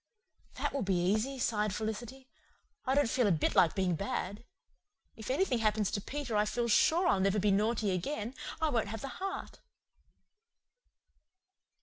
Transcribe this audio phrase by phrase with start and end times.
[0.55, 2.27] "That will be easy," sighed Felicity.
[2.87, 4.43] "I don't feel a bit like being bad.
[5.15, 8.33] If anything happens to Peter I feel sure I'll never be naughty again.
[8.59, 9.59] I won't have the heart."